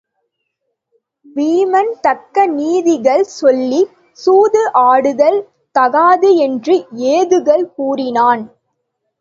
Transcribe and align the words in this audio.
வீமன் 1.25 1.91
தக்க 2.01 2.45
நீதிகள் 2.51 3.23
சொல்லிச் 3.33 3.91
சூது 4.19 4.63
ஆடுதல் 4.83 5.39
தகாது 5.75 6.31
என்று 6.37 6.77
ஏதுகள் 7.11 7.65
கூறினான். 7.75 8.43